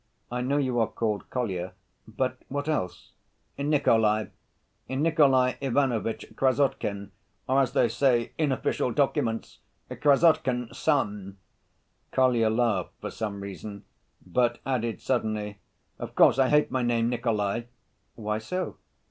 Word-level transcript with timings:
I 0.31 0.41
know 0.41 0.57
you 0.57 0.79
are 0.79 0.87
called 0.87 1.29
Kolya, 1.29 1.73
but 2.07 2.39
what 2.47 2.67
else?" 2.67 3.11
"Nikolay—Nikolay 3.59 5.57
Ivanovitch 5.61 6.25
Krassotkin, 6.35 7.11
or, 7.47 7.61
as 7.61 7.73
they 7.73 7.87
say 7.87 8.31
in 8.35 8.51
official 8.51 8.89
documents, 8.91 9.59
'Krassotkin 9.91 10.73
son.'" 10.73 11.37
Kolya 12.13 12.49
laughed 12.49 12.95
for 12.99 13.11
some 13.11 13.41
reason, 13.41 13.85
but 14.25 14.57
added 14.65 14.99
suddenly, 15.01 15.59
"Of 15.99 16.15
course 16.15 16.39
I 16.39 16.49
hate 16.49 16.71
my 16.71 16.81
name 16.81 17.07
Nikolay." 17.07 17.67
"Why 18.15 18.39
so?" 18.39 18.77